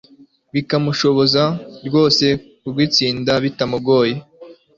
bikamushoboza 0.53 1.43
rwose 1.87 2.25
kugitsinda 2.61 3.33
bitamugoye. 3.43 4.15